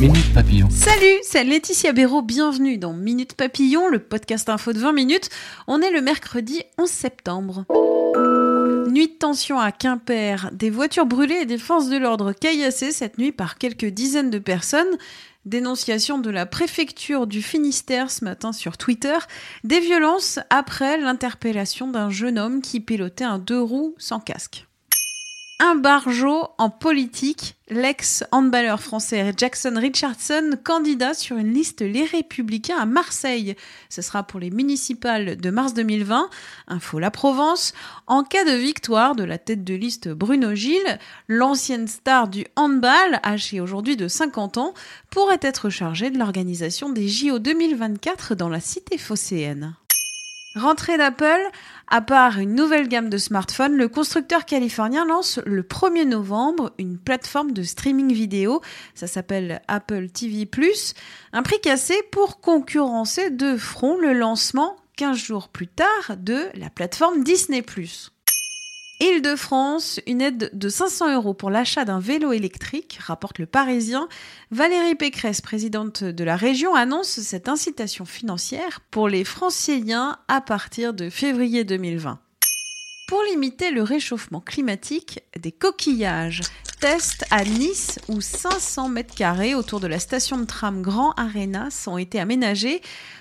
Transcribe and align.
Minute 0.00 0.32
Papillon. 0.32 0.70
Salut, 0.70 1.18
c'est 1.22 1.42
Laetitia 1.42 1.92
Béraud, 1.92 2.22
bienvenue 2.22 2.78
dans 2.78 2.92
Minute 2.92 3.34
Papillon, 3.34 3.88
le 3.88 3.98
podcast 3.98 4.48
info 4.48 4.72
de 4.72 4.78
20 4.78 4.92
minutes. 4.92 5.28
On 5.66 5.82
est 5.82 5.90
le 5.90 6.00
mercredi 6.00 6.62
11 6.78 6.88
septembre. 6.88 7.64
Nuit 8.88 9.08
de 9.08 9.18
tension 9.18 9.58
à 9.58 9.72
Quimper, 9.72 10.50
des 10.52 10.70
voitures 10.70 11.04
brûlées 11.04 11.40
et 11.42 11.46
des 11.46 11.58
forces 11.58 11.88
de 11.88 11.96
l'ordre 11.96 12.32
caillassées 12.32 12.92
cette 12.92 13.18
nuit 13.18 13.32
par 13.32 13.58
quelques 13.58 13.86
dizaines 13.86 14.30
de 14.30 14.38
personnes. 14.38 14.86
Dénonciation 15.46 16.18
de 16.18 16.30
la 16.30 16.46
préfecture 16.46 17.26
du 17.26 17.42
Finistère 17.42 18.12
ce 18.12 18.24
matin 18.24 18.52
sur 18.52 18.78
Twitter. 18.78 19.18
Des 19.64 19.80
violences 19.80 20.38
après 20.48 20.96
l'interpellation 20.98 21.90
d'un 21.90 22.08
jeune 22.08 22.38
homme 22.38 22.62
qui 22.62 22.78
pilotait 22.78 23.24
un 23.24 23.40
deux 23.40 23.60
roues 23.60 23.96
sans 23.98 24.20
casque 24.20 24.67
un 25.60 25.74
barjot 25.74 26.48
en 26.58 26.70
politique, 26.70 27.56
l'ex-handballeur 27.68 28.80
français 28.80 29.32
Jackson 29.36 29.74
Richardson, 29.76 30.52
candidat 30.62 31.14
sur 31.14 31.36
une 31.36 31.52
liste 31.52 31.80
Les 31.80 32.04
Républicains 32.04 32.78
à 32.78 32.86
Marseille. 32.86 33.56
Ce 33.88 34.00
sera 34.00 34.22
pour 34.22 34.38
les 34.38 34.50
municipales 34.50 35.36
de 35.36 35.50
mars 35.50 35.74
2020. 35.74 36.30
Info 36.68 36.98
La 37.00 37.10
Provence. 37.10 37.72
En 38.06 38.22
cas 38.22 38.44
de 38.44 38.56
victoire 38.56 39.16
de 39.16 39.24
la 39.24 39.38
tête 39.38 39.64
de 39.64 39.74
liste 39.74 40.08
Bruno 40.08 40.54
Gilles, 40.54 40.98
l'ancienne 41.26 41.88
star 41.88 42.28
du 42.28 42.46
handball, 42.54 43.20
âgée 43.24 43.60
aujourd'hui 43.60 43.96
de 43.96 44.06
50 44.06 44.58
ans, 44.58 44.74
pourrait 45.10 45.40
être 45.42 45.70
chargée 45.70 46.10
de 46.10 46.18
l'organisation 46.18 46.88
des 46.88 47.08
JO 47.08 47.40
2024 47.40 48.36
dans 48.36 48.48
la 48.48 48.60
cité 48.60 48.96
phocéenne. 48.96 49.74
Rentrée 50.58 50.98
d'Apple, 50.98 51.40
à 51.86 52.00
part 52.00 52.38
une 52.38 52.54
nouvelle 52.54 52.88
gamme 52.88 53.08
de 53.08 53.16
smartphones, 53.18 53.76
le 53.76 53.88
constructeur 53.88 54.44
californien 54.44 55.06
lance 55.06 55.40
le 55.46 55.62
1er 55.62 56.04
novembre 56.04 56.72
une 56.78 56.98
plateforme 56.98 57.52
de 57.52 57.62
streaming 57.62 58.12
vidéo. 58.12 58.60
Ça 58.94 59.06
s'appelle 59.06 59.62
Apple 59.68 60.08
TV⁇ 60.10 60.44
un 61.32 61.42
prix 61.42 61.60
cassé 61.60 61.94
pour 62.10 62.40
concurrencer 62.40 63.30
de 63.30 63.56
front 63.56 63.96
le 63.96 64.12
lancement 64.12 64.76
15 64.96 65.16
jours 65.16 65.48
plus 65.48 65.68
tard 65.68 66.16
de 66.18 66.48
la 66.54 66.70
plateforme 66.70 67.22
Disney⁇ 67.22 67.60
Île-de-France, 69.00 70.00
une 70.08 70.20
aide 70.20 70.50
de 70.52 70.68
500 70.68 71.14
euros 71.14 71.32
pour 71.32 71.50
l'achat 71.50 71.84
d'un 71.84 72.00
vélo 72.00 72.32
électrique, 72.32 72.98
rapporte 73.00 73.38
le 73.38 73.46
Parisien. 73.46 74.08
Valérie 74.50 74.96
Pécresse, 74.96 75.40
présidente 75.40 76.02
de 76.02 76.24
la 76.24 76.34
région, 76.34 76.74
annonce 76.74 77.20
cette 77.20 77.48
incitation 77.48 78.04
financière 78.04 78.80
pour 78.90 79.08
les 79.08 79.22
franciliens 79.22 80.18
à 80.26 80.40
partir 80.40 80.94
de 80.94 81.10
février 81.10 81.62
2020. 81.62 82.18
Pour 83.06 83.22
limiter 83.30 83.70
le 83.70 83.84
réchauffement 83.84 84.40
climatique, 84.40 85.20
des 85.38 85.52
coquillages 85.52 86.40
testent 86.80 87.24
à 87.30 87.44
Nice 87.44 87.98
où 88.08 88.20
500 88.20 88.88
mètres 88.88 89.14
carrés 89.14 89.54
autour 89.54 89.80
de 89.80 89.88
la 89.88 89.98
station 89.98 90.38
de 90.38 90.44
tram 90.44 90.80
Grand 90.80 91.12
Arenas 91.16 91.84
ont 91.88 91.98
été 91.98 92.20
aménagés 92.20 92.80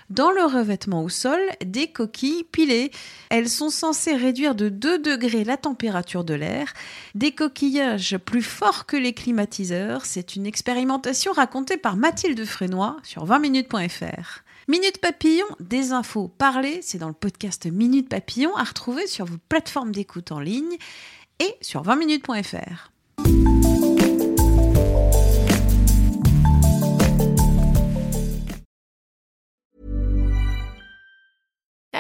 dans 0.10 0.30
le 0.32 0.44
revêtement 0.44 1.04
au 1.04 1.10
sol 1.10 1.40
des 1.66 1.88
coquilles 1.88 2.44
pilées. 2.44 2.92
Elles 3.30 3.50
sont 3.50 3.70
censées 3.70 4.16
réduire 4.16 4.54
de 4.54 4.70
2 4.70 5.00
degrés 5.00 5.44
la 5.44 5.58
température 5.58 6.24
de 6.24 6.36
l'air. 6.36 6.74
Des 7.16 7.32
coquillages 7.32 8.18
plus 8.18 8.44
forts 8.44 8.86
que 8.86 8.98
les 8.98 9.14
climatiseurs, 9.14 10.06
c'est 10.06 10.36
une 10.36 10.46
expérimentation 10.46 11.32
racontée 11.32 11.78
par 11.78 11.98
Mathilde 11.98 12.46
Frénois 12.46 12.98
sur 13.04 13.26
20minutes.fr. 13.26 14.44
Minute 14.68 15.00
Papillon, 15.00 15.48
des 15.60 15.94
infos 15.94 16.28
parlées, 16.28 16.80
c'est 16.84 16.98
dans 17.00 17.08
le 17.08 17.14
podcast 17.14 17.66
Minute 17.66 18.10
Papillon 18.10 18.56
à 18.56 18.64
retrouver 18.64 19.08
sur 19.08 19.26
vos 19.26 19.38
plateformes 19.50 19.92
d'écoute 19.92 20.32
en 20.32 20.40
ligne 20.40 20.78
et 21.40 21.56
sur 21.62 21.84
20minutes.fr. 21.84 22.92